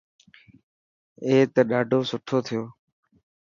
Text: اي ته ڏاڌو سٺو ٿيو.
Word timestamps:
اي 1.25 1.35
ته 1.53 1.61
ڏاڌو 1.69 1.99
سٺو 2.09 2.37
ٿيو. 2.45 2.61